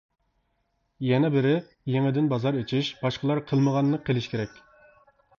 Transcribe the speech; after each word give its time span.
يەنە 1.07 1.29
بىرى، 1.33 1.51
يېڭىدىن 1.95 2.29
بازار 2.31 2.57
ئېچىش، 2.61 2.89
باشقىلار 3.01 3.41
قىلمىغاننى 3.51 3.99
قىلىش 4.09 4.29
كېرەك. 4.33 4.57